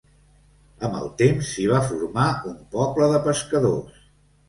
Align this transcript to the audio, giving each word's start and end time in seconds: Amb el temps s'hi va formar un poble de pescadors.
Amb 0.87 0.97
el 1.01 1.11
temps 1.19 1.51
s'hi 1.51 1.67
va 1.73 1.83
formar 1.91 2.27
un 2.55 2.59
poble 2.75 3.15
de 3.15 3.25
pescadors. 3.33 4.05